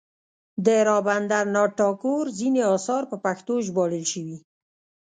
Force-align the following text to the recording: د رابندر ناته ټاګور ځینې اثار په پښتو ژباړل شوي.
د 0.65 0.67
رابندر 0.89 1.45
ناته 1.55 1.73
ټاګور 1.77 2.25
ځینې 2.39 2.61
اثار 2.75 3.03
په 3.11 3.17
پښتو 3.25 3.53
ژباړل 3.67 4.03
شوي. 4.13 4.37